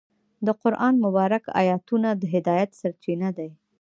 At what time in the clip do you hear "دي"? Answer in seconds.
3.37-3.49